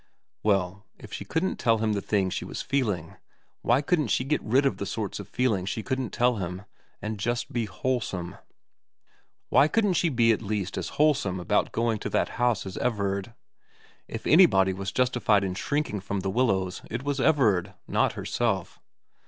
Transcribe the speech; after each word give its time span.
Well, 0.41 0.87
if 0.97 1.13
she 1.13 1.23
couldn't 1.23 1.57
tell 1.59 1.77
him 1.77 1.93
the 1.93 2.01
things 2.01 2.33
she 2.33 2.43
was 2.43 2.63
feeling, 2.63 3.17
why 3.61 3.83
couldn't 3.83 4.07
she 4.07 4.23
get 4.23 4.41
rid 4.41 4.65
of 4.65 4.77
the 4.77 4.87
sorts 4.87 5.19
of 5.19 5.27
feelings 5.29 5.69
she 5.69 5.83
couldn't 5.83 6.09
tell 6.09 6.37
him, 6.37 6.63
and 7.03 7.19
just 7.19 7.53
be 7.53 7.65
wholesome? 7.65 8.37
Why 9.49 9.67
couldn't 9.67 9.93
she 9.93 10.09
be 10.09 10.31
at 10.31 10.41
least 10.41 10.75
as 10.75 10.89
wholesome 10.97 11.39
about 11.39 11.71
going 11.71 11.99
to 11.99 12.09
that 12.09 12.29
house 12.41 12.65
as 12.65 12.77
Everard? 12.77 13.35
If 14.07 14.25
anybody 14.25 14.73
was 14.73 14.91
justified 14.91 15.43
in 15.43 15.53
shrinking 15.53 15.99
from 15.99 16.21
The 16.21 16.31
Willows 16.31 16.81
it 16.89 17.03
was 17.03 17.19
Everard, 17.21 17.75
not 17.87 18.13
herself. 18.13 18.79